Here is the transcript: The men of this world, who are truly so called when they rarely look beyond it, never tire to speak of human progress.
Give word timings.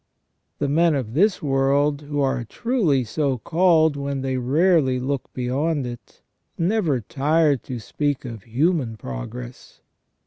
The 0.57 0.67
men 0.67 0.95
of 0.95 1.13
this 1.13 1.43
world, 1.43 2.01
who 2.01 2.21
are 2.21 2.43
truly 2.43 3.03
so 3.03 3.37
called 3.37 3.95
when 3.95 4.21
they 4.21 4.35
rarely 4.37 4.99
look 4.99 5.31
beyond 5.31 5.85
it, 5.85 6.23
never 6.57 7.01
tire 7.01 7.55
to 7.57 7.77
speak 7.77 8.25
of 8.25 8.41
human 8.45 8.97
progress. 8.97 9.81